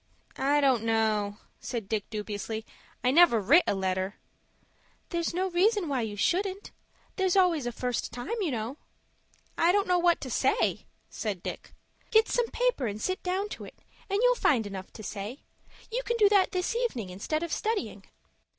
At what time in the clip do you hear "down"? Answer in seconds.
13.21-13.47